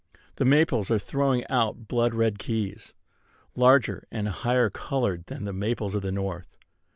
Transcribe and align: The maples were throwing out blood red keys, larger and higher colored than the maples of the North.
The 0.37 0.45
maples 0.45 0.89
were 0.89 0.97
throwing 0.97 1.45
out 1.47 1.87
blood 1.87 2.15
red 2.15 2.39
keys, 2.39 2.95
larger 3.55 4.07
and 4.09 4.27
higher 4.29 4.71
colored 4.71 5.27
than 5.27 5.43
the 5.43 5.53
maples 5.53 5.93
of 5.93 6.01
the 6.01 6.11
North. 6.11 6.57